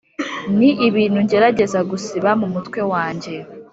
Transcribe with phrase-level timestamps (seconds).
[0.57, 3.33] Ni ibintu ngerageza gusiba mu mutwe wanjye